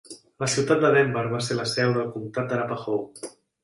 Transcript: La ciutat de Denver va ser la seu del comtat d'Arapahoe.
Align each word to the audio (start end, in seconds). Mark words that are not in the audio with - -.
La 0.43 0.47
ciutat 0.53 0.81
de 0.85 0.91
Denver 0.95 1.25
va 1.35 1.43
ser 1.51 1.59
la 1.61 1.69
seu 1.77 1.97
del 2.01 2.11
comtat 2.19 2.53
d'Arapahoe. 2.53 3.35